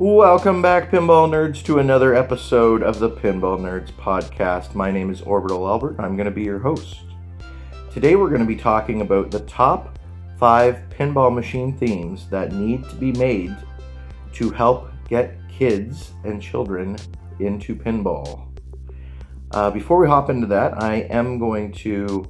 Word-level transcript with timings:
Welcome 0.00 0.62
back, 0.62 0.90
pinball 0.90 1.28
nerds, 1.28 1.62
to 1.64 1.78
another 1.78 2.14
episode 2.14 2.82
of 2.82 3.00
the 3.00 3.10
Pinball 3.10 3.60
Nerds 3.60 3.92
podcast. 3.92 4.74
My 4.74 4.90
name 4.90 5.10
is 5.10 5.20
Orbital 5.20 5.68
Albert. 5.68 5.96
I'm 5.98 6.16
going 6.16 6.24
to 6.24 6.30
be 6.30 6.42
your 6.42 6.58
host. 6.58 7.00
Today, 7.92 8.16
we're 8.16 8.30
going 8.30 8.40
to 8.40 8.46
be 8.46 8.56
talking 8.56 9.02
about 9.02 9.30
the 9.30 9.40
top 9.40 9.98
five 10.38 10.82
pinball 10.88 11.34
machine 11.34 11.76
themes 11.76 12.30
that 12.30 12.52
need 12.52 12.88
to 12.88 12.94
be 12.94 13.12
made 13.12 13.54
to 14.32 14.48
help 14.48 14.90
get 15.06 15.36
kids 15.50 16.12
and 16.24 16.40
children 16.40 16.96
into 17.38 17.74
pinball. 17.74 18.48
Uh, 19.50 19.70
before 19.70 19.98
we 19.98 20.08
hop 20.08 20.30
into 20.30 20.46
that, 20.46 20.82
I 20.82 21.00
am 21.10 21.38
going 21.38 21.72
to 21.72 22.24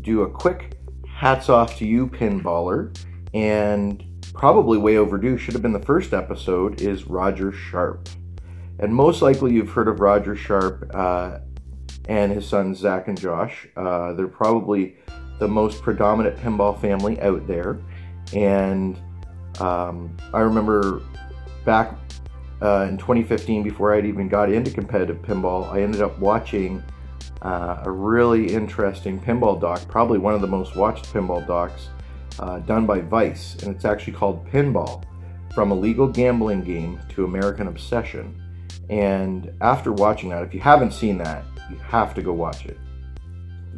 do 0.00 0.22
a 0.22 0.30
quick 0.30 0.78
hats 1.06 1.50
off 1.50 1.76
to 1.76 1.84
you, 1.84 2.06
pinballer, 2.06 2.96
and 3.34 4.02
probably 4.34 4.78
way 4.78 4.96
overdue, 4.96 5.38
should 5.38 5.54
have 5.54 5.62
been 5.62 5.72
the 5.72 5.80
first 5.80 6.12
episode, 6.12 6.80
is 6.80 7.06
Roger 7.06 7.52
Sharpe. 7.52 8.08
And 8.80 8.94
most 8.94 9.22
likely 9.22 9.52
you've 9.52 9.70
heard 9.70 9.88
of 9.88 10.00
Roger 10.00 10.34
Sharpe 10.34 10.90
uh, 10.92 11.38
and 12.08 12.32
his 12.32 12.46
sons 12.46 12.78
Zach 12.78 13.08
and 13.08 13.18
Josh. 13.18 13.68
Uh, 13.76 14.12
they're 14.12 14.26
probably 14.26 14.96
the 15.38 15.48
most 15.48 15.82
predominant 15.82 16.36
pinball 16.36 16.78
family 16.80 17.20
out 17.20 17.46
there. 17.46 17.78
And 18.32 18.98
um, 19.60 20.16
I 20.32 20.40
remember 20.40 21.02
back 21.64 21.94
uh, 22.60 22.86
in 22.88 22.98
2015, 22.98 23.62
before 23.62 23.94
I'd 23.94 24.06
even 24.06 24.28
got 24.28 24.50
into 24.52 24.70
competitive 24.70 25.22
pinball, 25.22 25.70
I 25.72 25.82
ended 25.82 26.02
up 26.02 26.18
watching 26.18 26.82
uh, 27.42 27.82
a 27.84 27.90
really 27.90 28.52
interesting 28.52 29.20
pinball 29.20 29.60
doc, 29.60 29.86
probably 29.88 30.18
one 30.18 30.34
of 30.34 30.40
the 30.40 30.46
most 30.46 30.76
watched 30.76 31.04
pinball 31.12 31.46
docs 31.46 31.88
uh, 32.38 32.58
done 32.60 32.86
by 32.86 33.00
Vice, 33.00 33.56
and 33.62 33.74
it's 33.74 33.84
actually 33.84 34.12
called 34.12 34.46
Pinball 34.48 35.04
From 35.54 35.70
a 35.70 35.74
Legal 35.74 36.08
Gambling 36.08 36.62
Game 36.62 37.00
to 37.10 37.24
American 37.24 37.68
Obsession. 37.68 38.40
And 38.90 39.52
after 39.60 39.92
watching 39.92 40.30
that, 40.30 40.42
if 40.42 40.52
you 40.52 40.60
haven't 40.60 40.92
seen 40.92 41.18
that, 41.18 41.44
you 41.70 41.76
have 41.76 42.14
to 42.14 42.22
go 42.22 42.32
watch 42.32 42.66
it. 42.66 42.78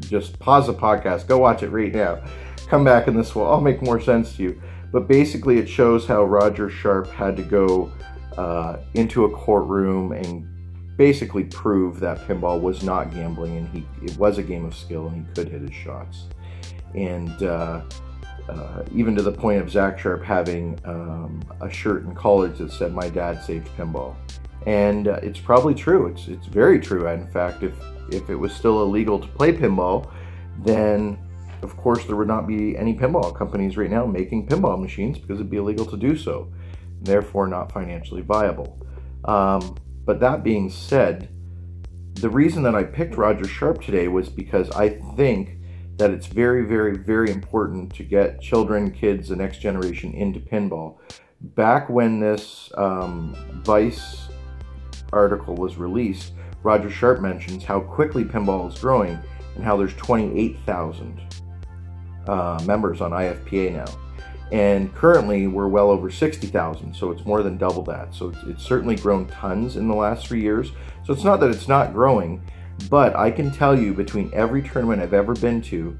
Just 0.00 0.38
pause 0.38 0.66
the 0.66 0.74
podcast, 0.74 1.26
go 1.26 1.38
watch 1.38 1.62
it 1.62 1.70
right 1.70 1.94
now. 1.94 2.22
Come 2.68 2.84
back, 2.84 3.06
and 3.06 3.18
this 3.18 3.34
will 3.34 3.44
all 3.44 3.60
make 3.60 3.82
more 3.82 4.00
sense 4.00 4.36
to 4.36 4.42
you. 4.42 4.62
But 4.92 5.08
basically, 5.08 5.58
it 5.58 5.68
shows 5.68 6.06
how 6.06 6.24
Roger 6.24 6.68
Sharpe 6.68 7.10
had 7.10 7.36
to 7.36 7.42
go 7.42 7.92
uh, 8.36 8.78
into 8.94 9.24
a 9.24 9.30
courtroom 9.30 10.12
and 10.12 10.46
basically 10.96 11.44
prove 11.44 12.00
that 12.00 12.18
pinball 12.26 12.60
was 12.60 12.82
not 12.82 13.12
gambling 13.12 13.56
and 13.58 13.68
he 13.68 13.86
it 14.02 14.16
was 14.16 14.38
a 14.38 14.42
game 14.42 14.64
of 14.64 14.74
skill 14.74 15.08
and 15.08 15.26
he 15.26 15.34
could 15.34 15.48
hit 15.48 15.60
his 15.60 15.74
shots. 15.74 16.24
And 16.94 17.42
uh, 17.42 17.82
uh, 18.48 18.82
even 18.94 19.14
to 19.16 19.22
the 19.22 19.32
point 19.32 19.60
of 19.60 19.70
Zach 19.70 19.98
Sharpe 19.98 20.22
having 20.22 20.78
um, 20.84 21.42
a 21.60 21.70
shirt 21.70 22.04
in 22.04 22.14
college 22.14 22.58
that 22.58 22.72
said 22.72 22.92
"My 22.92 23.08
dad 23.08 23.42
saved 23.42 23.68
pinball," 23.76 24.14
and 24.66 25.08
uh, 25.08 25.20
it's 25.22 25.40
probably 25.40 25.74
true. 25.74 26.06
It's 26.06 26.28
it's 26.28 26.46
very 26.46 26.80
true. 26.80 27.08
In 27.08 27.26
fact, 27.28 27.62
if 27.62 27.74
if 28.10 28.30
it 28.30 28.36
was 28.36 28.52
still 28.52 28.82
illegal 28.82 29.18
to 29.18 29.26
play 29.26 29.52
pinball, 29.52 30.10
then 30.62 31.18
of 31.62 31.76
course 31.76 32.04
there 32.04 32.16
would 32.16 32.28
not 32.28 32.46
be 32.46 32.76
any 32.76 32.94
pinball 32.94 33.34
companies 33.34 33.76
right 33.76 33.90
now 33.90 34.06
making 34.06 34.46
pinball 34.46 34.80
machines 34.80 35.18
because 35.18 35.38
it'd 35.38 35.50
be 35.50 35.56
illegal 35.56 35.86
to 35.86 35.96
do 35.96 36.16
so, 36.16 36.52
therefore 37.02 37.46
not 37.46 37.72
financially 37.72 38.22
viable. 38.22 38.78
Um, 39.24 39.76
but 40.04 40.20
that 40.20 40.44
being 40.44 40.70
said, 40.70 41.28
the 42.14 42.30
reason 42.30 42.62
that 42.62 42.74
I 42.74 42.84
picked 42.84 43.16
Roger 43.16 43.46
Sharpe 43.46 43.82
today 43.82 44.08
was 44.08 44.28
because 44.28 44.70
I 44.70 44.90
think 45.16 45.55
that 45.96 46.10
it's 46.10 46.26
very, 46.26 46.64
very, 46.64 46.96
very 46.96 47.30
important 47.30 47.94
to 47.94 48.04
get 48.04 48.40
children, 48.40 48.90
kids, 48.90 49.28
the 49.28 49.36
next 49.36 49.58
generation 49.58 50.12
into 50.12 50.40
pinball. 50.40 50.98
Back 51.40 51.88
when 51.88 52.20
this 52.20 52.70
um, 52.76 53.34
Vice 53.64 54.28
article 55.12 55.54
was 55.54 55.76
released, 55.76 56.32
Roger 56.62 56.90
Sharpe 56.90 57.20
mentions 57.20 57.64
how 57.64 57.80
quickly 57.80 58.24
pinball 58.24 58.72
is 58.72 58.78
growing 58.78 59.18
and 59.54 59.64
how 59.64 59.76
there's 59.76 59.94
28,000 59.94 61.20
uh, 62.26 62.62
members 62.66 63.00
on 63.00 63.12
IFPA 63.12 63.72
now. 63.72 63.86
And 64.52 64.94
currently, 64.94 65.48
we're 65.48 65.66
well 65.66 65.90
over 65.90 66.08
60,000, 66.08 66.94
so 66.94 67.10
it's 67.10 67.24
more 67.24 67.42
than 67.42 67.56
double 67.56 67.82
that. 67.84 68.14
So 68.14 68.28
it's, 68.28 68.38
it's 68.44 68.62
certainly 68.64 68.94
grown 68.94 69.26
tons 69.26 69.76
in 69.76 69.88
the 69.88 69.94
last 69.94 70.26
three 70.26 70.40
years. 70.40 70.70
So 71.04 71.12
it's 71.12 71.24
not 71.24 71.40
that 71.40 71.50
it's 71.50 71.68
not 71.68 71.92
growing, 71.92 72.42
but 72.90 73.16
I 73.16 73.30
can 73.30 73.50
tell 73.50 73.78
you 73.78 73.94
between 73.94 74.30
every 74.32 74.62
tournament 74.62 75.02
I've 75.02 75.14
ever 75.14 75.34
been 75.34 75.60
to 75.62 75.96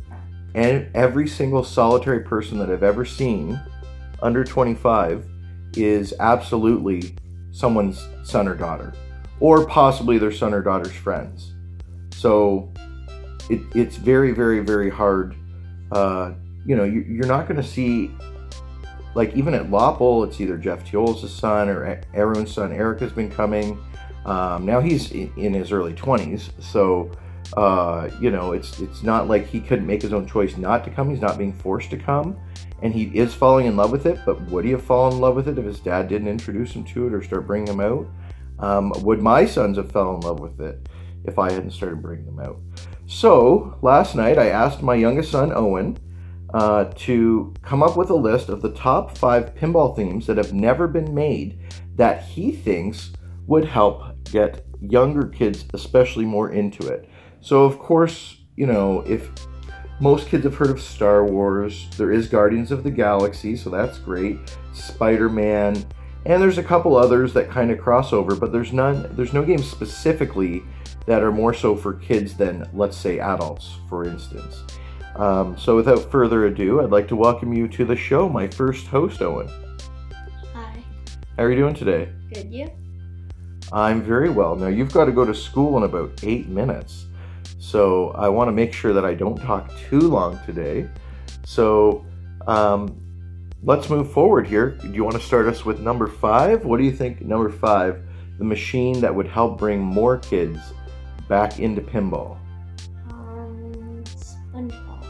and 0.55 0.89
every 0.95 1.29
single 1.29 1.63
solitary 1.63 2.21
person 2.21 2.59
that 2.59 2.71
I've 2.71 2.83
ever 2.83 3.05
seen 3.05 3.61
under 4.23 4.43
25 4.43 5.27
is 5.77 6.15
absolutely 6.19 7.15
someone's 7.53 8.07
son 8.23 8.49
or 8.49 8.55
daughter, 8.55 8.95
or 9.41 9.67
possibly 9.67 10.19
their 10.19 10.33
son 10.33 10.55
or 10.55 10.63
daughter's 10.63 10.95
friends. 10.95 11.53
So 12.13 12.73
it, 13.51 13.61
it's 13.75 13.97
very, 13.97 14.33
very, 14.33 14.61
very 14.61 14.91
hard. 14.91 15.35
Uh, 15.93 16.33
you 16.65 16.75
know, 16.75 16.85
you, 16.85 17.21
are 17.23 17.27
not 17.27 17.47
going 17.47 17.61
to 17.61 17.67
see, 17.67 18.11
like, 19.15 19.35
even 19.37 19.55
at 19.55 19.71
Loppel, 19.71 20.27
it's 20.27 20.41
either 20.41 20.57
Jeff 20.57 20.91
Teolis' 20.91 21.29
son 21.29 21.69
or 21.69 22.01
everyone's 22.15 22.53
son 22.53 22.73
Eric 22.73 23.01
has 23.01 23.13
been 23.13 23.31
coming. 23.31 23.79
Um, 24.27 24.67
now 24.67 24.81
he's 24.81 25.13
in 25.13 25.55
his 25.55 25.71
early 25.71 25.95
20s, 25.95 26.51
so 26.61 27.11
uh, 27.57 28.11
you 28.21 28.31
know 28.31 28.53
it's 28.53 28.81
it's 28.81 29.05
not 29.05 29.29
like 29.29 29.47
he 29.47 29.61
couldn't 29.61 29.87
make 29.87 30.03
his 30.03 30.13
own 30.13 30.27
choice 30.27 30.57
not 30.57 30.85
to 30.85 30.91
come. 30.91 31.09
He's 31.09 31.21
not 31.21 31.39
being 31.39 31.53
forced 31.53 31.91
to 31.91 31.97
come, 31.97 32.37
and 32.83 32.93
he 32.93 33.05
is 33.17 33.33
falling 33.33 33.67
in 33.67 33.77
love 33.77 33.93
with 33.93 34.05
it. 34.05 34.19
But 34.27 34.41
would 34.51 34.65
he 34.65 34.73
have 34.73 34.83
fallen 34.83 35.15
in 35.15 35.21
love 35.21 35.37
with 35.37 35.49
it 35.49 35.59
if 35.59 35.65
his 35.65 35.79
dad 35.79 36.09
didn't 36.09 36.27
introduce 36.27 36.73
him 36.73 36.83
to 36.87 37.07
it 37.07 37.15
or 37.15 37.23
start 37.23 37.47
bringing 37.47 37.73
him 37.73 37.81
out? 37.81 38.09
Um, 38.59 38.93
would 39.03 39.23
my 39.23 39.47
sons 39.47 39.77
have 39.77 39.93
fell 39.93 40.17
in 40.17 40.21
love 40.21 40.41
with 40.41 40.61
it 40.61 40.89
if 41.25 41.39
I 41.39 41.53
hadn't 41.53 41.71
started 41.71 42.03
bringing 42.03 42.27
them 42.27 42.41
out? 42.41 42.59
So 43.07 43.79
last 43.81 44.17
night 44.17 44.39
I 44.39 44.49
asked 44.49 44.83
my 44.83 44.97
youngest 44.97 45.31
son 45.31 45.53
Owen 45.55 45.99
uh, 46.53 46.87
to 46.97 47.55
come 47.63 47.83
up 47.83 47.97
with 47.97 48.11
a 48.11 48.15
list 48.15 48.49
of 48.49 48.61
the 48.61 48.73
top 48.73 49.17
five 49.17 49.55
pinball 49.55 49.95
themes 49.95 50.27
that 50.27 50.37
have 50.37 50.53
never 50.53 50.89
been 50.89 51.15
made 51.15 51.61
that 51.95 52.25
he 52.25 52.51
thinks 52.51 53.13
would 53.47 53.65
help 53.65 54.23
get 54.25 54.65
younger 54.81 55.27
kids, 55.27 55.65
especially, 55.75 56.25
more 56.25 56.51
into 56.51 56.87
it. 56.89 57.09
So, 57.41 57.65
of 57.65 57.79
course, 57.79 58.39
you 58.57 58.67
know, 58.67 59.01
if 59.03 59.31
most 60.01 60.29
kids 60.29 60.45
have 60.45 60.57
heard 60.57 60.71
of 60.71 60.81
Star 60.81 61.25
Wars, 61.25 61.89
there 61.97 62.13
is 62.13 62.29
Guardians 62.29 62.71
of 62.71 62.83
the 62.83 62.91
Galaxy, 62.91 63.57
so 63.57 63.71
that's 63.71 63.99
great. 63.99 64.39
Spider 64.73 65.29
Man, 65.29 65.85
and 66.27 66.43
there's 66.43 66.59
a 66.59 66.63
couple 66.63 66.97
others 66.97 67.33
that 67.35 67.51
kind 67.51 67.71
of 67.71 67.79
cross 67.79 68.13
over, 68.13 68.35
but 68.35 68.53
there's 68.53 68.73
none, 68.73 69.09
there's 69.17 69.33
no 69.33 69.45
games 69.45 69.71
specifically 69.71 70.63
that 71.07 71.23
are 71.23 71.33
more 71.33 71.55
so 71.55 71.77
for 71.77 71.95
kids 71.95 72.35
than, 72.35 72.69
let's 72.75 72.97
say, 72.97 73.21
adults, 73.21 73.77
for 73.89 74.05
instance. 74.05 74.65
Um, 75.15 75.57
so, 75.57 75.77
without 75.77 76.11
further 76.11 76.47
ado, 76.47 76.83
I'd 76.83 76.91
like 76.91 77.09
to 77.09 77.17
welcome 77.17 77.53
you 77.55 77.69
to 77.69 77.85
the 77.85 77.97
show, 77.97 78.29
my 78.29 78.49
first 78.49 78.87
host, 78.89 79.23
Owen. 79.23 79.49
Hi. 80.53 80.83
How 81.37 81.45
are 81.45 81.51
you 81.51 81.57
doing 81.57 81.75
today? 81.75 82.11
Good, 82.33 82.53
you? 82.53 82.71
I'm 83.73 84.03
very 84.03 84.31
well. 84.31 84.55
Now, 84.55 84.69
you've 84.69 84.93
got 84.93 85.07
to 85.07 85.13
go 85.13 85.25
to 85.25 85.35
school 85.35 85.77
in 85.77 85.83
about 85.83 86.21
eight 86.23 86.49
minutes. 86.49 87.07
So, 87.59 88.11
I 88.13 88.29
want 88.29 88.49
to 88.49 88.53
make 88.53 88.73
sure 88.73 88.93
that 88.93 89.05
I 89.05 89.15
don't 89.15 89.37
talk 89.37 89.71
too 89.89 90.01
long 90.01 90.39
today. 90.47 90.89
So, 91.45 92.05
um, 92.47 93.01
let's 93.63 93.91
move 93.91 94.13
forward 94.13 94.47
here. 94.47 94.71
Do 94.71 94.93
you 94.93 95.03
want 95.03 95.17
to 95.17 95.23
start 95.23 95.47
us 95.47 95.65
with 95.65 95.81
number 95.81 96.07
five? 96.07 96.65
What 96.65 96.77
do 96.79 96.85
you 96.85 96.93
think, 96.93 97.21
number 97.23 97.51
five, 97.51 98.03
the 98.39 98.45
machine 98.45 99.01
that 99.01 99.15
would 99.15 99.27
help 99.27 99.59
bring 99.59 99.81
more 99.81 100.19
kids 100.19 100.61
back 101.29 101.59
into 101.59 101.83
pinball? 101.83 102.39
Um, 103.11 104.05
SpongeBob. 104.05 105.05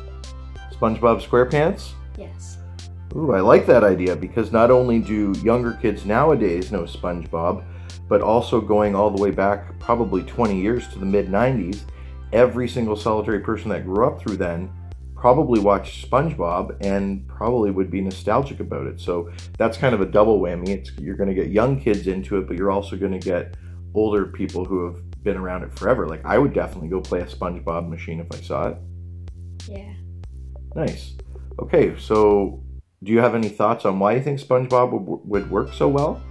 SpongeBob 0.73 1.23
SquarePants? 1.23 1.91
Yes. 2.17 2.59
Ooh, 3.15 3.33
I 3.33 3.41
like 3.41 3.67
that 3.67 3.85
idea 3.85 4.17
because 4.17 4.53
not 4.53 4.71
only 4.71 4.99
do 4.99 5.35
younger 5.43 5.73
kids 5.75 6.07
nowadays 6.07 6.73
know 6.73 6.83
SpongeBob, 6.85 7.65
but 8.09 8.21
also 8.21 8.61
going 8.61 8.95
all 8.95 9.11
the 9.11 9.23
way 9.23 9.31
back 9.31 9.79
probably 9.79 10.23
20 10.23 10.61
years 10.61 10.89
to 10.89 10.99
the 10.99 11.07
mid 11.07 11.29
90s, 11.29 11.83
every 12.33 12.69
single 12.69 12.97
solitary 12.97 13.41
person 13.41 13.69
that 13.71 13.85
grew 13.85 14.07
up 14.07 14.21
through 14.21 14.37
then 14.37 14.71
probably 15.15 15.59
watched 15.59 16.09
SpongeBob 16.09 16.77
and 16.85 17.27
probably 17.27 17.71
would 17.71 17.91
be 17.91 18.01
nostalgic 18.01 18.61
about 18.61 18.87
it. 18.87 19.01
So 19.01 19.33
that's 19.59 19.79
kind 19.79 19.95
of 19.95 20.01
a 20.01 20.07
double 20.07 20.41
whammy. 20.41 20.69
It's 20.69 20.93
you're 20.99 21.17
going 21.17 21.29
to 21.29 21.35
get 21.35 21.49
young 21.49 21.81
kids 21.81 22.07
into 22.07 22.39
it, 22.39 22.47
but 22.47 22.57
you're 22.57 22.71
also 22.71 22.97
going 22.97 23.13
to 23.13 23.19
get 23.19 23.57
older 23.95 24.27
people 24.27 24.65
who 24.65 24.85
have 24.85 25.03
been 25.25 25.37
around 25.37 25.65
it 25.65 25.77
forever. 25.77 26.07
Like 26.07 26.25
I 26.25 26.39
would 26.39 26.53
definitely 26.53 26.89
go 26.89 27.01
play 27.01 27.21
a 27.21 27.27
SpongeBob 27.27 27.89
machine 27.89 28.21
if 28.21 28.27
I 28.31 28.41
saw 28.43 28.69
it. 28.69 28.77
Yeah. 29.69 29.93
Nice. 30.75 31.15
Okay, 31.59 31.99
so 31.99 32.63
do 33.03 33.11
you 33.11 33.19
have 33.19 33.35
any 33.35 33.49
thoughts 33.49 33.87
on 33.87 33.99
why 33.99 34.15
you 34.15 34.23
think 34.23 34.39
SpongeBob 34.39 34.93
would, 34.93 35.21
would 35.25 35.51
work 35.51 35.73
so 35.73 35.89
well? 35.89 36.23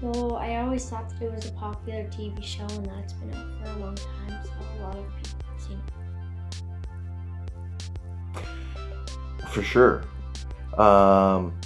Well, 0.00 0.36
I 0.36 0.56
always 0.56 0.88
thought 0.88 1.08
that 1.08 1.22
it 1.22 1.32
was 1.32 1.46
a 1.46 1.52
popular 1.52 2.04
TV 2.04 2.42
show 2.42 2.66
and 2.76 2.86
that 2.86 2.98
it's 3.04 3.12
been 3.14 3.32
out 3.34 3.46
for 3.64 3.70
a 3.70 3.76
long 3.78 3.94
time, 3.94 4.40
so 4.44 4.50
a 4.52 4.82
lot 4.82 4.96
of 4.96 5.06
people 5.16 5.38
have 5.50 5.60
seen 5.60 5.80
it. 9.44 9.48
For 9.48 9.62
sure. 9.62 10.04
Um, 10.78 11.58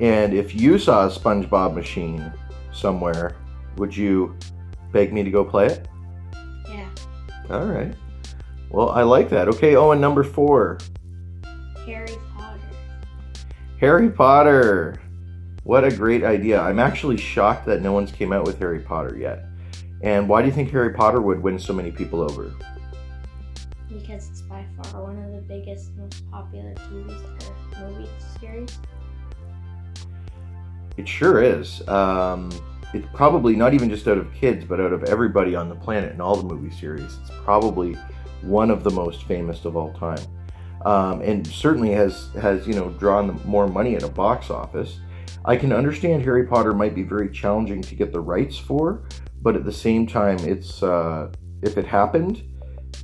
and 0.00 0.34
if 0.34 0.54
you 0.54 0.78
saw 0.78 1.06
a 1.06 1.10
SpongeBob 1.10 1.74
machine, 1.74 2.32
somewhere, 2.72 3.36
would 3.76 3.96
you 3.96 4.36
beg 4.92 5.12
me 5.12 5.22
to 5.22 5.30
go 5.30 5.44
play 5.44 5.66
it? 5.66 5.88
Yeah. 6.68 6.88
All 7.50 7.66
right. 7.66 7.94
Well, 8.70 8.90
I 8.90 9.02
like 9.02 9.28
that. 9.30 9.48
Okay. 9.48 9.76
Oh, 9.76 9.90
and 9.92 10.00
number 10.00 10.24
four, 10.24 10.78
Harry 11.86 12.16
Potter. 12.36 12.60
Harry 13.78 14.10
Potter. 14.10 15.01
What 15.64 15.84
a 15.84 15.90
great 15.92 16.24
idea. 16.24 16.60
I'm 16.60 16.80
actually 16.80 17.16
shocked 17.16 17.66
that 17.66 17.82
no 17.82 17.92
one's 17.92 18.10
came 18.10 18.32
out 18.32 18.44
with 18.44 18.58
Harry 18.58 18.80
Potter 18.80 19.16
yet. 19.16 19.44
And 20.02 20.28
why 20.28 20.42
do 20.42 20.48
you 20.48 20.54
think 20.54 20.70
Harry 20.72 20.92
Potter 20.92 21.20
would 21.20 21.40
win 21.40 21.58
so 21.58 21.72
many 21.72 21.92
people 21.92 22.20
over? 22.20 22.52
Because 23.88 24.28
it's 24.30 24.42
by 24.42 24.66
far 24.82 25.04
one 25.04 25.18
of 25.18 25.30
the 25.30 25.42
biggest, 25.42 25.94
most 25.96 26.28
popular 26.32 26.74
TV 26.74 27.08
or 27.78 27.88
movie 27.88 28.10
series. 28.40 28.76
It 30.96 31.08
sure 31.08 31.40
is. 31.40 31.86
Um, 31.86 32.50
it's 32.92 33.06
probably 33.14 33.54
not 33.54 33.72
even 33.72 33.88
just 33.88 34.08
out 34.08 34.18
of 34.18 34.34
kids, 34.34 34.64
but 34.64 34.80
out 34.80 34.92
of 34.92 35.04
everybody 35.04 35.54
on 35.54 35.68
the 35.68 35.76
planet 35.76 36.12
in 36.12 36.20
all 36.20 36.34
the 36.34 36.42
movie 36.54 36.74
series. 36.74 37.18
It's 37.20 37.30
probably 37.44 37.96
one 38.42 38.70
of 38.70 38.82
the 38.82 38.90
most 38.90 39.22
famous 39.24 39.64
of 39.64 39.76
all 39.76 39.92
time, 39.94 40.18
um, 40.84 41.22
and 41.22 41.46
certainly 41.46 41.92
has 41.92 42.28
has 42.40 42.66
you 42.66 42.74
know 42.74 42.90
drawn 42.90 43.40
more 43.44 43.68
money 43.68 43.94
at 43.94 44.02
a 44.02 44.08
box 44.08 44.50
office. 44.50 44.98
I 45.44 45.56
can 45.56 45.72
understand 45.72 46.22
Harry 46.22 46.46
Potter 46.46 46.72
might 46.72 46.94
be 46.94 47.02
very 47.02 47.30
challenging 47.30 47.82
to 47.82 47.94
get 47.94 48.12
the 48.12 48.20
rights 48.20 48.58
for, 48.58 49.02
but 49.40 49.56
at 49.56 49.64
the 49.64 49.72
same 49.72 50.06
time, 50.06 50.38
it's 50.40 50.82
uh, 50.82 51.32
if 51.62 51.76
it 51.76 51.86
happened. 51.86 52.42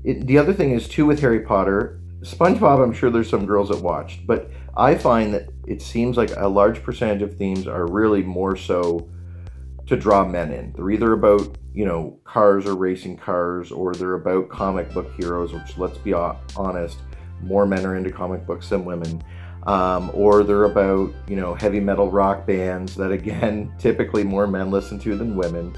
It, 0.05 0.27
the 0.27 0.39
other 0.39 0.53
thing 0.53 0.73
is 0.73 0.89
too 0.89 1.07
with 1.07 1.21
Harry 1.21 1.41
Potter, 1.41 2.01
SpongeBob. 2.21 2.83
I'm 2.83 2.93
sure 2.93 3.11
there's 3.11 3.31
some 3.31 3.47
girls 3.47 3.71
that 3.71 3.83
watched, 3.83 4.27
but 4.27 4.51
I 4.77 4.95
find 4.95 5.35
that 5.35 5.49
it 5.67 5.83
seems 5.83 6.17
like 6.17 6.31
a 6.37 6.47
large 6.47 6.83
percentage 6.83 7.23
of 7.23 7.37
themes 7.37 7.67
are 7.67 7.87
really 7.87 8.23
more 8.23 8.57
so 8.57 9.09
to 9.87 9.97
draw 9.97 10.25
men 10.25 10.53
in. 10.53 10.73
They're 10.73 10.91
either 10.91 11.13
about, 11.15 11.57
you 11.75 11.87
know, 11.87 12.21
cars 12.25 12.67
or 12.67 12.77
racing 12.77 13.17
cars, 13.17 13.73
or 13.73 13.95
they're 13.95 14.15
about 14.15 14.49
comic 14.49 14.93
book 14.93 15.13
heroes, 15.17 15.53
which, 15.53 15.77
let's 15.79 15.99
be 15.99 16.13
honest, 16.13 16.99
more 17.43 17.67
men 17.67 17.85
are 17.87 17.97
into 17.97 18.11
comic 18.11 18.47
books 18.47 18.69
than 18.69 18.85
women. 18.85 19.23
Um, 19.65 20.11
or 20.15 20.45
they're 20.45 20.65
about, 20.65 21.13
you 21.27 21.37
know, 21.37 21.55
heavy 21.55 21.81
metal 21.81 22.11
rock 22.11 22.47
bands 22.47 22.95
that, 22.97 23.13
again, 23.13 23.73
typically 23.79 24.25
more 24.25 24.47
men 24.47 24.71
listen 24.71 24.99
to 25.01 25.17
than 25.17 25.37
women. 25.37 25.77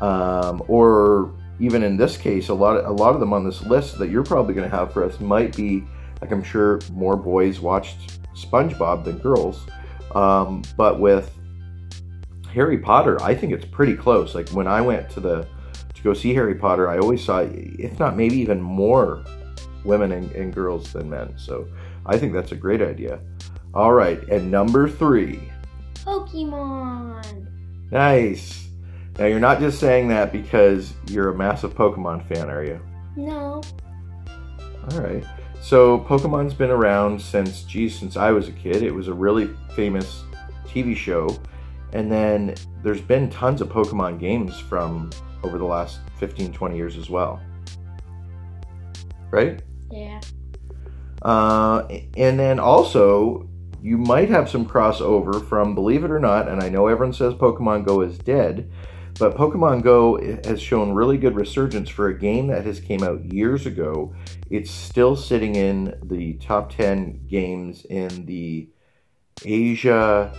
Um, 0.00 0.62
or 0.68 1.32
even 1.58 1.82
in 1.82 1.96
this 1.96 2.16
case, 2.16 2.48
a 2.48 2.54
lot 2.54 2.76
of, 2.76 2.86
a 2.86 2.92
lot 2.92 3.14
of 3.14 3.20
them 3.20 3.32
on 3.32 3.44
this 3.44 3.62
list 3.62 3.98
that 3.98 4.10
you're 4.10 4.24
probably 4.24 4.54
going 4.54 4.68
to 4.68 4.76
have 4.76 4.92
for 4.92 5.04
us 5.04 5.20
might 5.20 5.56
be, 5.56 5.84
like 6.20 6.32
I'm 6.32 6.42
sure 6.42 6.80
more 6.92 7.16
boys 7.16 7.60
watched 7.60 8.20
SpongeBob 8.34 9.04
than 9.04 9.18
girls. 9.18 9.66
Um, 10.14 10.62
but 10.76 10.98
with 10.98 11.30
Harry 12.52 12.78
Potter, 12.78 13.22
I 13.22 13.34
think 13.34 13.52
it's 13.52 13.64
pretty 13.64 13.94
close. 13.94 14.34
Like 14.34 14.48
when 14.50 14.66
I 14.66 14.80
went 14.80 15.08
to 15.10 15.20
the 15.20 15.46
to 15.94 16.02
go 16.02 16.14
see 16.14 16.34
Harry 16.34 16.54
Potter, 16.54 16.88
I 16.88 16.98
always 16.98 17.22
saw, 17.22 17.40
if 17.40 17.98
not 17.98 18.16
maybe 18.16 18.36
even 18.36 18.60
more 18.60 19.24
women 19.84 20.12
and, 20.12 20.30
and 20.32 20.52
girls 20.52 20.92
than 20.92 21.08
men. 21.08 21.34
So 21.36 21.68
I 22.06 22.18
think 22.18 22.32
that's 22.32 22.52
a 22.52 22.56
great 22.56 22.82
idea. 22.82 23.20
All 23.74 23.92
right, 23.92 24.20
and 24.28 24.50
number 24.50 24.88
three, 24.88 25.50
Pokemon. 25.94 27.46
nice. 27.90 28.68
Now 29.18 29.26
you're 29.26 29.40
not 29.40 29.60
just 29.60 29.78
saying 29.78 30.08
that 30.08 30.32
because 30.32 30.94
you're 31.08 31.30
a 31.30 31.36
massive 31.36 31.74
Pokemon 31.74 32.26
fan, 32.26 32.48
are 32.48 32.64
you? 32.64 32.80
No. 33.16 33.60
All 34.90 35.00
right. 35.00 35.24
So 35.60 35.98
Pokemon's 35.98 36.54
been 36.54 36.70
around 36.70 37.20
since, 37.20 37.64
geez, 37.64 37.98
since 37.98 38.16
I 38.16 38.30
was 38.30 38.48
a 38.48 38.52
kid. 38.52 38.82
It 38.82 38.94
was 38.94 39.08
a 39.08 39.12
really 39.12 39.50
famous 39.76 40.24
TV 40.66 40.96
show. 40.96 41.36
And 41.92 42.10
then 42.10 42.54
there's 42.82 43.02
been 43.02 43.28
tons 43.28 43.60
of 43.60 43.68
Pokemon 43.68 44.20
games 44.20 44.58
from 44.58 45.10
over 45.42 45.58
the 45.58 45.64
last 45.64 46.00
15, 46.18 46.52
20 46.52 46.76
years 46.76 46.96
as 46.96 47.10
well. 47.10 47.42
Right? 49.30 49.62
Yeah. 49.90 50.20
Uh, 51.22 51.86
and 52.16 52.38
then 52.38 52.58
also, 52.58 53.48
you 53.82 53.98
might 53.98 54.28
have 54.28 54.48
some 54.48 54.66
crossover 54.66 55.46
from, 55.48 55.74
believe 55.74 56.04
it 56.04 56.10
or 56.10 56.20
not, 56.20 56.48
and 56.48 56.62
I 56.62 56.68
know 56.68 56.86
everyone 56.86 57.12
says 57.12 57.34
Pokemon 57.34 57.84
Go 57.84 58.02
is 58.02 58.18
dead, 58.18 58.70
but 59.18 59.36
Pokemon 59.36 59.82
Go 59.82 60.18
has 60.44 60.60
shown 60.60 60.92
really 60.92 61.18
good 61.18 61.34
resurgence 61.34 61.88
for 61.88 62.08
a 62.08 62.18
game 62.18 62.46
that 62.48 62.64
has 62.64 62.80
came 62.80 63.02
out 63.02 63.32
years 63.32 63.66
ago. 63.66 64.14
It's 64.50 64.70
still 64.70 65.16
sitting 65.16 65.56
in 65.56 65.98
the 66.02 66.34
top 66.34 66.72
10 66.72 67.26
games 67.26 67.84
in 67.84 68.26
the 68.26 68.68
Asia 69.44 70.32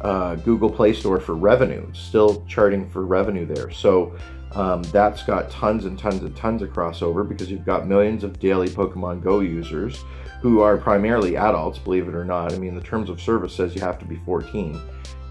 uh, 0.00 0.36
Google 0.36 0.70
Play 0.70 0.92
Store 0.92 1.20
for 1.20 1.34
revenue, 1.34 1.86
still 1.92 2.44
charting 2.46 2.88
for 2.90 3.04
revenue 3.04 3.46
there. 3.46 3.70
So 3.70 4.16
um, 4.52 4.82
that's 4.84 5.22
got 5.22 5.50
tons 5.50 5.84
and 5.84 5.98
tons 5.98 6.22
and 6.22 6.34
tons 6.36 6.62
of 6.62 6.70
crossover 6.70 7.28
because 7.28 7.50
you've 7.50 7.66
got 7.66 7.86
millions 7.86 8.24
of 8.24 8.38
daily 8.40 8.68
Pokemon 8.68 9.22
Go 9.22 9.40
users 9.40 10.04
who 10.40 10.60
are 10.60 10.76
primarily 10.76 11.36
adults, 11.36 11.78
believe 11.78 12.08
it 12.08 12.14
or 12.14 12.24
not. 12.24 12.52
I 12.52 12.58
mean, 12.58 12.74
the 12.74 12.80
terms 12.80 13.10
of 13.10 13.20
service 13.20 13.54
says 13.54 13.74
you 13.74 13.80
have 13.80 13.98
to 13.98 14.04
be 14.04 14.16
14. 14.16 14.80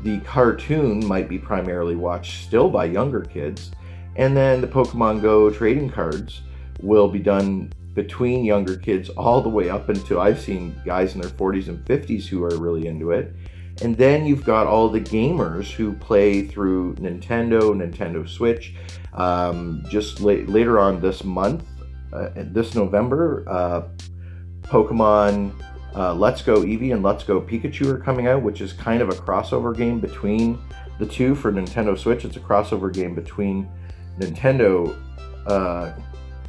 The 0.03 0.19
cartoon 0.19 1.05
might 1.05 1.29
be 1.29 1.39
primarily 1.39 1.95
watched 1.95 2.45
still 2.45 2.69
by 2.69 2.85
younger 2.85 3.21
kids, 3.21 3.71
and 4.15 4.35
then 4.35 4.61
the 4.61 4.67
Pokemon 4.67 5.21
Go 5.21 5.49
trading 5.49 5.89
cards 5.89 6.41
will 6.81 7.07
be 7.07 7.19
done 7.19 7.71
between 7.93 8.45
younger 8.45 8.77
kids 8.77 9.09
all 9.09 9.41
the 9.41 9.49
way 9.49 9.69
up 9.69 9.89
until 9.89 10.19
I've 10.19 10.39
seen 10.39 10.79
guys 10.85 11.15
in 11.15 11.21
their 11.21 11.31
40s 11.31 11.67
and 11.67 11.83
50s 11.83 12.27
who 12.27 12.43
are 12.43 12.55
really 12.57 12.85
into 12.85 13.11
it. 13.11 13.33
And 13.81 13.95
then 13.95 14.25
you've 14.25 14.43
got 14.43 14.67
all 14.67 14.89
the 14.89 14.99
gamers 14.99 15.71
who 15.71 15.93
play 15.93 16.47
through 16.47 16.95
Nintendo, 16.95 17.61
Nintendo 17.73 18.27
Switch. 18.27 18.73
Um, 19.13 19.83
just 19.89 20.19
la- 20.19 20.33
later 20.33 20.79
on 20.79 20.99
this 20.99 21.23
month, 21.23 21.63
uh, 22.13 22.29
this 22.35 22.75
November, 22.75 23.43
uh, 23.47 23.81
Pokemon 24.61 25.51
uh, 25.95 26.13
Let's 26.13 26.41
Go 26.41 26.61
Eevee 26.61 26.93
and 26.93 27.01
Let's 27.03 27.23
Go 27.23 27.41
Pikachu 27.41 27.87
are 27.87 27.99
coming 27.99 28.27
out, 28.27 28.43
which 28.43 28.61
is 28.61 28.73
kind 28.73 29.01
of 29.01 29.09
a 29.09 29.13
crossover 29.13 29.75
game 29.75 29.99
between 29.99 30.59
the 30.99 31.05
two 31.05 31.35
for 31.35 31.51
Nintendo 31.51 31.97
Switch. 31.97 32.25
It's 32.25 32.37
a 32.37 32.39
crossover 32.39 32.93
game 32.93 33.15
between 33.15 33.67
Nintendo 34.19 34.95
uh, 35.47 35.93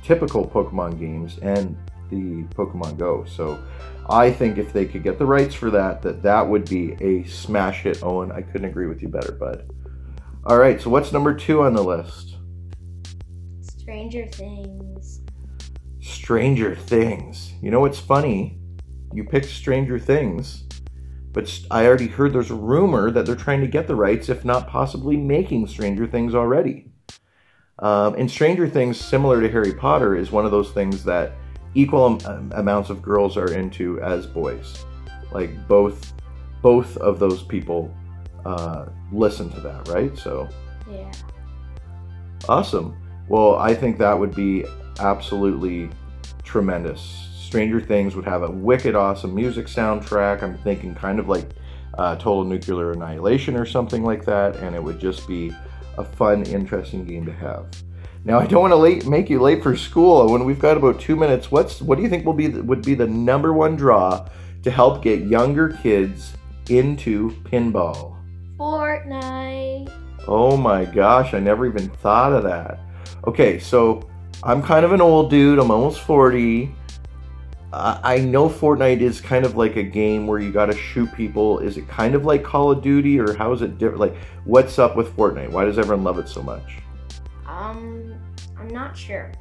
typical 0.03 0.47
Pokemon 0.47 0.99
games 0.99 1.39
and 1.39 1.77
the 2.11 2.45
Pokemon 2.55 2.99
Go. 2.99 3.25
So 3.25 3.63
I 4.11 4.33
think 4.33 4.57
if 4.57 4.73
they 4.73 4.87
could 4.87 5.03
get 5.03 5.19
the 5.19 5.27
rights 5.27 5.55
for 5.55 5.71
that, 5.71 6.01
that 6.03 6.23
that 6.23 6.49
would 6.49 6.69
be 6.69 6.93
a 7.01 7.25
smash 7.25 7.83
hit. 7.83 8.03
Owen, 8.03 8.33
I 8.33 8.41
couldn't 8.41 8.69
agree 8.69 8.87
with 8.87 9.03
you 9.03 9.09
better, 9.09 9.33
bud. 9.33 9.71
All 10.45 10.57
right, 10.57 10.81
so 10.81 10.89
what's 10.89 11.13
number 11.13 11.35
two 11.35 11.63
on 11.63 11.75
the 11.75 11.83
list? 11.83 12.37
Stranger 13.61 14.27
Things. 14.27 15.21
Stranger 16.01 16.75
Things. 16.75 17.53
You 17.61 17.71
know 17.71 17.81
what's 17.81 17.99
funny? 17.99 18.59
You 19.13 19.25
picked 19.25 19.47
Stranger 19.47 19.99
Things, 19.99 20.65
but 21.33 21.61
I 21.71 21.87
already 21.87 22.07
heard 22.07 22.33
there's 22.33 22.51
a 22.51 22.55
rumor 22.55 23.11
that 23.11 23.27
they're 23.27 23.37
trying 23.37 23.61
to 23.61 23.67
get 23.67 23.87
the 23.87 23.97
rights, 23.97 24.29
if 24.29 24.45
not 24.45 24.69
possibly 24.69 25.17
making 25.17 25.67
Stranger 25.67 26.07
Things 26.07 26.35
already. 26.35 26.91
Um, 27.81 28.15
and 28.15 28.31
Stranger 28.31 28.69
Things, 28.69 28.99
similar 28.99 29.41
to 29.41 29.51
Harry 29.51 29.75
Potter, 29.75 30.17
is 30.17 30.31
one 30.31 30.45
of 30.45 30.51
those 30.51 30.73
things 30.73 31.05
that 31.05 31.33
equal 31.79 32.19
am- 32.27 32.53
amounts 32.55 32.91
of 32.91 33.01
girls 33.01 33.37
are 33.37 33.53
into 33.53 34.01
as 34.01 34.27
boys. 34.27 34.85
Like 35.31 35.67
both, 35.69 36.13
both 36.63 36.97
of 36.99 37.19
those 37.19 37.43
people 37.43 37.95
uh, 38.45 38.87
listen 39.13 39.49
to 39.51 39.61
that, 39.61 39.89
right? 39.89 40.17
So 40.19 40.49
Yeah. 40.91 41.13
awesome. 42.49 42.97
Well, 43.29 43.57
I 43.57 43.75
think 43.75 43.99
that 43.99 44.19
would 44.19 44.35
be 44.35 44.65
absolutely 45.01 45.91
tremendous. 46.43 47.01
Stranger 47.39 47.81
Things 47.81 48.17
would 48.17 48.25
have 48.25 48.43
a 48.43 48.51
wicked 48.51 48.95
awesome 48.95 49.35
music 49.35 49.67
soundtrack. 49.67 50.43
I'm 50.43 50.57
thinking 50.59 50.95
kind 50.95 51.19
of 51.19 51.29
like 51.29 51.51
uh, 51.97 52.17
Total 52.17 52.45
Nuclear 52.45 52.93
Annihilation 52.93 53.57
or 53.57 53.65
something 53.67 54.05
like 54.05 54.25
that, 54.25 54.57
and 54.57 54.75
it 54.75 54.83
would 54.83 54.99
just 54.99 55.27
be 55.29 55.53
a 55.97 56.05
fun, 56.05 56.43
interesting 56.45 57.05
game 57.05 57.25
to 57.27 57.33
have. 57.33 57.67
Now, 58.29 58.39
I 58.39 58.47
don't 58.47 58.61
want 58.61 58.73
to 58.73 58.77
late, 58.77 59.07
make 59.07 59.31
you 59.31 59.41
late 59.41 59.63
for 59.63 59.75
school. 59.75 60.31
When 60.31 60.45
we've 60.45 60.59
got 60.59 60.77
about 60.77 61.01
two 61.01 61.17
minutes, 61.17 61.51
what's 61.51 61.81
what 61.81 61.97
do 61.97 62.03
you 62.03 62.11
think 62.11 62.27
will 62.27 62.35
be 62.35 62.47
the, 62.47 62.63
would 62.63 62.85
be 62.85 62.93
the 62.93 63.07
number 63.07 63.55
one 63.55 63.75
draw 63.75 64.29
to 64.65 64.71
help 64.71 65.03
get 65.03 65.23
younger 65.23 65.71
kids 65.83 66.35
into 66.69 67.31
pinball? 67.45 68.17
Fortnite. 68.59 69.91
Oh 70.27 70.59
my 70.59 70.85
gosh, 70.85 71.33
I 71.33 71.39
never 71.39 71.65
even 71.65 71.89
thought 71.89 72.35
of 72.35 72.43
that. 72.43 72.81
Okay, 73.27 73.59
so 73.59 74.07
I'm 74.43 74.63
kind 74.63 74.85
of 74.85 74.93
an 74.93 75.01
old 75.01 75.31
dude. 75.31 75.59
I'm 75.59 75.71
almost 75.71 76.01
40. 76.01 76.71
I 77.73 78.01
I 78.03 78.19
know 78.19 78.51
Fortnite 78.51 79.01
is 79.01 79.23
kind 79.23 79.47
of 79.47 79.57
like 79.57 79.77
a 79.77 79.83
game 79.83 80.27
where 80.27 80.39
you 80.39 80.53
got 80.53 80.67
to 80.67 80.77
shoot 80.77 81.11
people. 81.15 81.61
Is 81.61 81.79
it 81.79 81.89
kind 81.89 82.15
of 82.15 82.27
like 82.27 82.45
Call 82.45 82.73
of 82.73 82.83
Duty, 82.83 83.19
or 83.19 83.33
how 83.33 83.55
is 83.55 83.63
it 83.63 83.79
different? 83.79 84.01
Like, 84.01 84.17
what's 84.45 84.79
up 84.79 84.97
with 84.97 85.17
Fortnite? 85.17 85.51
Why 85.51 85.65
does 85.65 85.79
everyone 85.79 86.05
love 86.05 86.19
it 86.19 86.29
so 86.29 86.43
much? 86.43 86.83
Um, 87.59 88.15
I'm 88.59 88.69
not 88.69 88.97
sure. 88.97 89.33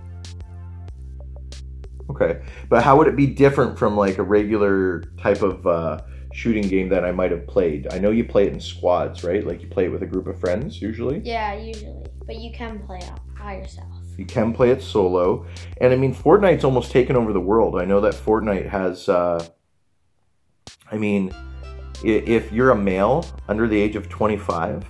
Okay, 2.10 2.42
but 2.70 2.84
how 2.84 2.98
would 2.98 3.08
it 3.08 3.16
be 3.16 3.28
different 3.28 3.78
from 3.78 3.96
like 3.96 4.18
a 4.18 4.24
regular 4.24 5.02
type 5.18 5.42
of 5.42 5.68
uh, 5.68 6.02
shooting 6.38 6.68
game 6.68 6.88
that 6.90 7.04
I 7.04 7.12
might 7.12 7.32
have 7.32 7.48
played. 7.48 7.88
I 7.92 7.98
know 7.98 8.12
you 8.12 8.24
play 8.24 8.46
it 8.46 8.54
in 8.54 8.60
squads, 8.60 9.24
right? 9.24 9.46
Like 9.46 9.62
you 9.62 9.68
play 9.68 9.86
it 9.86 9.90
with 9.90 10.04
a 10.04 10.06
group 10.06 10.28
of 10.28 10.40
friends 10.40 10.82
usually. 10.82 11.20
Yeah, 11.24 11.56
usually. 11.56 12.06
But 12.26 12.38
you 12.38 12.52
can 12.52 12.80
play 12.80 13.00
it 13.00 13.12
by 13.38 13.58
yourself. 13.58 13.92
You 14.18 14.26
can 14.26 14.54
play 14.54 14.70
it 14.72 14.82
solo, 14.82 15.46
and 15.82 15.94
I 15.94 15.96
mean 15.96 16.14
Fortnite's 16.14 16.64
almost 16.64 16.92
taken 16.92 17.16
over 17.16 17.34
the 17.34 17.42
world. 17.42 17.80
I 17.80 17.86
know 17.86 18.02
that 18.02 18.14
Fortnite 18.14 18.70
has. 18.70 19.10
Uh, 19.10 19.48
I 20.92 20.98
mean, 20.98 21.34
if 22.04 22.52
you're 22.52 22.72
a 22.72 22.76
male 22.76 23.26
under 23.48 23.68
the 23.68 23.80
age 23.80 23.96
of 23.96 24.08
25, 24.08 24.86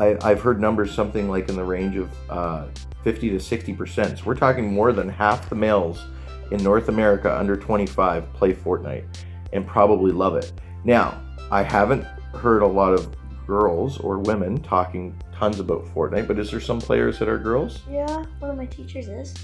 I, 0.00 0.16
I've 0.22 0.40
heard 0.40 0.60
numbers 0.60 0.94
something 0.94 1.28
like 1.28 1.50
in 1.50 1.56
the 1.56 1.64
range 1.64 1.96
of 1.96 2.10
uh, 2.30 2.66
50 3.04 3.30
to 3.30 3.40
60 3.40 3.74
percent. 3.74 4.18
So 4.18 4.24
we're 4.24 4.34
talking 4.34 4.72
more 4.72 4.92
than 4.92 5.10
half 5.10 5.50
the 5.50 5.54
males 5.54 6.06
in 6.50 6.62
North 6.62 6.88
America 6.88 7.38
under 7.38 7.54
25 7.54 8.32
play 8.32 8.54
Fortnite 8.54 9.04
and 9.52 9.66
probably 9.66 10.10
love 10.10 10.36
it. 10.36 10.52
Now, 10.84 11.20
I 11.50 11.62
haven't 11.62 12.04
heard 12.34 12.62
a 12.62 12.66
lot 12.66 12.94
of 12.94 13.14
girls 13.46 13.98
or 13.98 14.18
women 14.18 14.62
talking 14.62 15.20
tons 15.34 15.60
about 15.60 15.84
Fortnite, 15.84 16.26
but 16.26 16.38
is 16.38 16.50
there 16.50 16.60
some 16.60 16.80
players 16.80 17.18
that 17.18 17.28
are 17.28 17.38
girls? 17.38 17.82
Yeah, 17.90 18.24
one 18.38 18.50
of 18.50 18.56
my 18.56 18.66
teachers 18.66 19.08
is. 19.08 19.34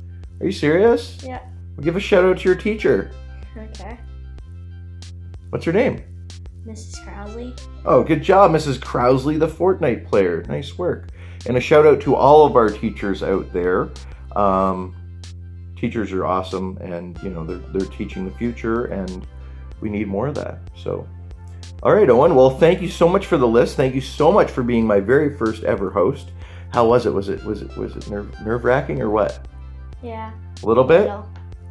Are 0.40 0.46
you 0.46 0.52
serious? 0.52 1.22
Yeah. 1.22 1.40
Well, 1.76 1.84
give 1.84 1.96
a 1.96 2.00
shout 2.00 2.24
out 2.24 2.38
to 2.38 2.44
your 2.44 2.54
teacher. 2.54 3.10
Okay. 3.58 3.98
What's 5.50 5.66
her 5.66 5.72
name? 5.72 6.02
Mrs. 6.66 7.04
Crowley. 7.04 7.54
Oh, 7.84 8.02
good 8.02 8.22
job, 8.22 8.50
Mrs. 8.50 8.80
Crowsley, 8.80 9.38
the 9.38 9.46
Fortnite 9.46 10.06
player. 10.06 10.42
Nice 10.48 10.76
work. 10.76 11.10
And 11.46 11.56
a 11.56 11.60
shout 11.60 11.86
out 11.86 12.00
to 12.02 12.16
all 12.16 12.44
of 12.44 12.56
our 12.56 12.68
teachers 12.68 13.22
out 13.22 13.52
there. 13.52 13.90
Um, 14.34 14.94
teachers 15.76 16.12
are 16.12 16.26
awesome, 16.26 16.76
and 16.80 17.16
you 17.22 17.30
know 17.30 17.44
they're 17.44 17.58
they're 17.72 17.88
teaching 17.96 18.24
the 18.24 18.36
future, 18.36 18.86
and 18.86 19.26
we 19.80 19.88
need 19.88 20.08
more 20.08 20.26
of 20.26 20.34
that. 20.34 20.58
So, 20.74 21.06
all 21.82 21.94
right, 21.94 22.10
Owen. 22.10 22.34
Well, 22.34 22.50
thank 22.50 22.82
you 22.82 22.88
so 22.88 23.08
much 23.08 23.26
for 23.26 23.36
the 23.36 23.46
list. 23.46 23.76
Thank 23.76 23.94
you 23.94 24.00
so 24.00 24.32
much 24.32 24.50
for 24.50 24.64
being 24.64 24.86
my 24.86 24.98
very 24.98 25.36
first 25.36 25.62
ever 25.62 25.90
host. 25.90 26.32
How 26.72 26.86
was 26.88 27.06
it? 27.06 27.14
Was 27.14 27.28
it 27.28 27.44
was 27.44 27.62
it 27.62 27.76
was 27.76 27.94
it 27.94 28.10
nerve 28.10 28.34
nerve 28.44 28.64
wracking 28.64 29.00
or 29.00 29.10
what? 29.10 29.46
Yeah. 30.02 30.32
A 30.62 30.66
little 30.66 30.84
bit. 30.84 31.02
Little. 31.02 31.28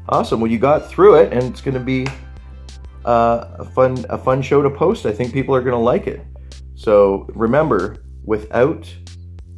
Awesome. 0.08 0.40
Well, 0.40 0.52
you 0.52 0.60
got 0.60 0.88
through 0.88 1.16
it, 1.16 1.34
and 1.34 1.44
it's 1.44 1.62
going 1.62 1.74
to 1.74 1.80
be 1.80 2.08
uh, 3.06 3.56
a 3.60 3.66
fun 3.66 4.06
a 4.10 4.18
fun 4.18 4.42
show 4.42 4.62
to 4.62 4.70
post. 4.70 5.06
I 5.06 5.14
think 5.14 5.32
people 5.32 5.56
are 5.56 5.62
going 5.62 5.74
to 5.74 5.78
like 5.78 6.08
it. 6.08 6.26
So 6.74 7.28
remember, 7.34 7.98
without 8.24 8.94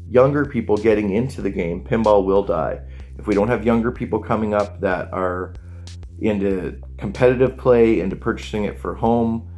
younger 0.10 0.46
people 0.46 0.78
getting 0.78 1.12
into 1.12 1.42
the 1.42 1.50
game, 1.50 1.84
pinball 1.84 2.26
will 2.26 2.44
die. 2.44 2.82
If 3.18 3.26
we 3.26 3.34
don't 3.34 3.48
have 3.48 3.66
younger 3.66 3.92
people 3.92 4.20
coming 4.20 4.54
up 4.54 4.80
that 4.82 5.12
are 5.12 5.54
into 6.20 6.80
competitive 6.98 7.58
play, 7.58 8.00
into 8.00 8.16
purchasing 8.16 8.66
it 8.66 8.78
for 8.80 8.96
home 8.96 9.50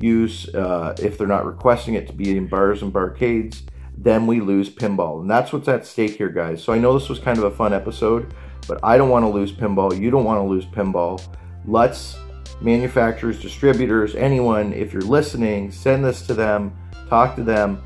use, 0.00 0.54
uh, 0.54 0.94
if 0.98 1.16
they're 1.16 1.26
not 1.26 1.46
requesting 1.46 1.94
it 1.94 2.06
to 2.06 2.12
be 2.12 2.36
in 2.36 2.46
bars 2.46 2.82
and 2.82 2.92
barcades, 2.92 3.62
then 3.96 4.26
we 4.26 4.40
lose 4.40 4.68
pinball. 4.68 5.20
And 5.20 5.30
that's 5.30 5.52
what's 5.52 5.68
at 5.68 5.86
stake 5.86 6.16
here, 6.16 6.28
guys. 6.28 6.62
So 6.62 6.72
I 6.72 6.78
know 6.78 6.98
this 6.98 7.08
was 7.08 7.18
kind 7.18 7.38
of 7.38 7.44
a 7.44 7.50
fun 7.50 7.72
episode, 7.72 8.34
but 8.68 8.78
I 8.82 8.98
don't 8.98 9.08
want 9.08 9.24
to 9.24 9.28
lose 9.28 9.52
pinball. 9.52 9.98
You 9.98 10.10
don't 10.10 10.24
want 10.24 10.38
to 10.38 10.44
lose 10.44 10.66
pinball. 10.66 11.22
Let's 11.64 12.18
manufacturers, 12.60 13.40
distributors, 13.40 14.14
anyone, 14.14 14.72
if 14.72 14.92
you're 14.92 15.02
listening, 15.02 15.70
send 15.70 16.04
this 16.04 16.26
to 16.26 16.34
them, 16.34 16.76
talk 17.08 17.36
to 17.36 17.42
them, 17.42 17.82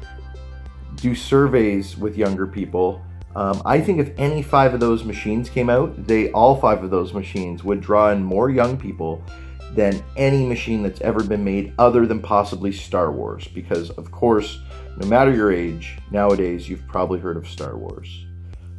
do 0.96 1.14
surveys 1.14 1.96
with 1.96 2.16
younger 2.16 2.46
people. 2.46 3.02
Um, 3.36 3.62
I 3.64 3.80
think 3.80 4.00
if 4.00 4.12
any 4.18 4.42
five 4.42 4.74
of 4.74 4.80
those 4.80 5.04
machines 5.04 5.48
came 5.48 5.70
out, 5.70 6.06
they 6.06 6.30
all 6.32 6.56
five 6.56 6.82
of 6.82 6.90
those 6.90 7.12
machines 7.12 7.62
would 7.62 7.80
draw 7.80 8.10
in 8.10 8.22
more 8.22 8.50
young 8.50 8.76
people 8.76 9.24
than 9.72 10.02
any 10.16 10.44
machine 10.44 10.82
that's 10.82 11.00
ever 11.00 11.22
been 11.22 11.44
made, 11.44 11.72
other 11.78 12.06
than 12.06 12.20
possibly 12.20 12.72
Star 12.72 13.12
Wars. 13.12 13.46
Because 13.46 13.90
of 13.90 14.10
course, 14.10 14.60
no 14.96 15.06
matter 15.06 15.32
your 15.32 15.52
age, 15.52 15.98
nowadays 16.10 16.68
you've 16.68 16.86
probably 16.88 17.20
heard 17.20 17.36
of 17.36 17.46
Star 17.48 17.76
Wars. 17.76 18.26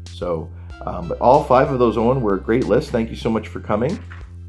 So, 0.10 0.51
um, 0.86 1.07
but 1.07 1.19
all 1.19 1.43
five 1.45 1.71
of 1.71 1.79
those, 1.79 1.98
Owen, 1.98 2.21
were 2.21 2.36
a 2.36 2.39
great 2.39 2.65
list. 2.65 2.89
Thank 2.91 3.10
you 3.10 3.15
so 3.15 3.29
much 3.29 3.48
for 3.48 3.62
coming, 3.62 3.98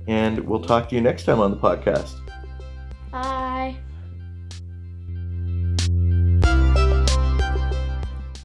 and 0.07 0.41
we'll 0.41 0.61
talk 0.61 0.89
to 0.89 0.95
you 0.95 1.01
next 1.01 1.25
time 1.25 1.41
on 1.41 1.51
the 1.51 1.57
podcast. 1.57 2.22